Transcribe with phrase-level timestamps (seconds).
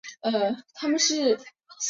[0.03, 1.45] 沈静的夜里他深深的叹息